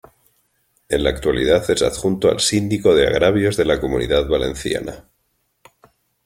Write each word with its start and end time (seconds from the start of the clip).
En 0.89 1.03
la 1.03 1.11
actualidad 1.11 1.69
es 1.69 1.83
adjunto 1.83 2.31
al 2.31 2.39
Síndico 2.39 2.95
de 2.95 3.05
Agravios 3.05 3.55
de 3.55 3.65
la 3.65 3.79
Comunidad 3.79 4.27
Valenciana. 4.27 5.05